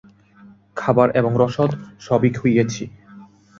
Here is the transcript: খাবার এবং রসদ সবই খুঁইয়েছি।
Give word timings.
খাবার 0.77 1.07
এবং 1.11 1.31
রসদ 1.37 1.71
সবই 1.99 2.29
খুঁইয়েছি। 2.33 2.83